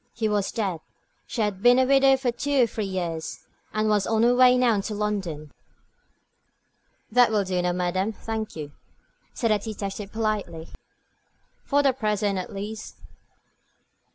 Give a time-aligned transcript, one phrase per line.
[0.15, 0.79] He was dead
[1.27, 4.57] she had been a widow for two or three years, and was on her way
[4.57, 5.51] now to London.
[7.11, 8.71] "That will do, madame, thank you,"
[9.35, 10.69] said the detective, politely,
[11.63, 12.95] "for the present at least."